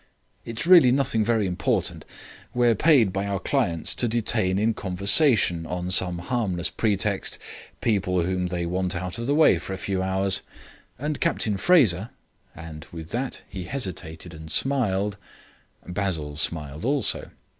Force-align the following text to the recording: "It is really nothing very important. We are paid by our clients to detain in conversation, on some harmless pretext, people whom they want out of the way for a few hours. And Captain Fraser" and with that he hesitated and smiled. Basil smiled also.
"It 0.45 0.59
is 0.59 0.65
really 0.65 0.91
nothing 0.91 1.23
very 1.23 1.45
important. 1.45 2.05
We 2.55 2.67
are 2.69 2.73
paid 2.73 3.13
by 3.13 3.27
our 3.27 3.39
clients 3.39 3.93
to 3.93 4.07
detain 4.07 4.57
in 4.57 4.73
conversation, 4.73 5.67
on 5.67 5.91
some 5.91 6.17
harmless 6.17 6.71
pretext, 6.71 7.37
people 7.81 8.23
whom 8.23 8.47
they 8.47 8.65
want 8.65 8.95
out 8.95 9.19
of 9.19 9.27
the 9.27 9.35
way 9.35 9.59
for 9.59 9.73
a 9.73 9.77
few 9.77 10.01
hours. 10.01 10.41
And 10.97 11.21
Captain 11.21 11.55
Fraser" 11.55 12.09
and 12.55 12.87
with 12.91 13.11
that 13.11 13.43
he 13.47 13.65
hesitated 13.65 14.33
and 14.33 14.51
smiled. 14.51 15.17
Basil 15.87 16.35
smiled 16.35 16.83
also. 16.83 17.29